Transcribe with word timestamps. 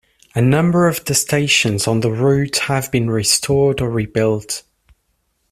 A 0.33 0.41
number 0.41 0.87
of 0.87 1.05
the 1.05 1.13
stations 1.13 1.87
on 1.87 1.99
the 1.99 2.09
route 2.11 2.57
have 2.63 2.89
been 2.91 3.11
restored 3.11 3.81
or 3.81 3.91
rebuilt. 3.91 4.63